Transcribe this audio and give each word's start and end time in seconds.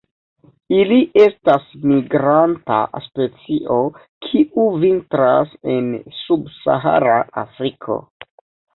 Ili 0.77 0.95
estas 1.23 1.67
migranta 1.91 2.79
specio, 3.09 3.79
kiu 4.31 4.67
vintras 4.87 5.57
en 5.77 5.95
subsahara 6.25 7.23
Afriko. 7.47 8.05